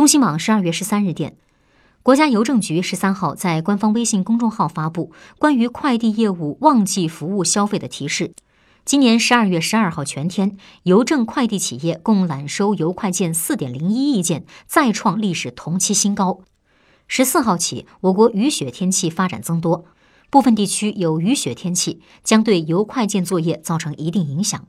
[0.00, 1.36] 中新网十二月十三日电
[2.02, 8.32] 国家邮政局十三号在官方微信公众号发布关于快递业务旺季服务消费的提示。
[8.86, 16.40] 今年十二月十二号全天邮政快递企业共揽收邮快件四点零一亿件再创历史同期新高。
[17.06, 19.84] 十四号起我国雨雪天气发展增多
[20.30, 24.66] 部分地区有雨雪天气将对邮快件作业造成一定影响。